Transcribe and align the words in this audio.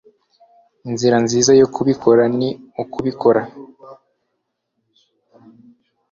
inzira 0.89 1.17
nziza 1.25 1.51
yo 1.61 1.67
kubikora, 1.75 2.23
ni 2.37 2.49
ukubikora 2.81 3.41